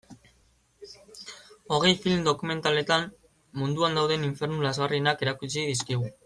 Hogei 1.75 1.93
film 2.05 2.23
dokumentaletan 2.29 3.05
munduan 3.61 4.01
dauden 4.01 4.27
infernu 4.31 4.65
lazgarrienak 4.69 5.23
erakutsi 5.29 5.69
dizkigu. 5.75 6.11